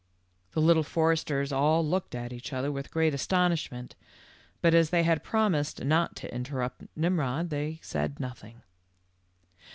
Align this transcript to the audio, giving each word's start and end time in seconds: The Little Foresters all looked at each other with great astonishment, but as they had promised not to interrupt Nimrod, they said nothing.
The 0.53 0.61
Little 0.61 0.81
Foresters 0.81 1.51
all 1.51 1.85
looked 1.85 2.15
at 2.15 2.33
each 2.33 2.51
other 2.53 2.71
with 2.71 2.89
great 2.89 3.13
astonishment, 3.13 3.95
but 4.59 4.73
as 4.73 4.89
they 4.89 5.03
had 5.03 5.21
promised 5.23 5.83
not 5.85 6.15
to 6.15 6.33
interrupt 6.33 6.87
Nimrod, 6.95 7.51
they 7.51 7.77
said 7.83 8.19
nothing. 8.19 8.63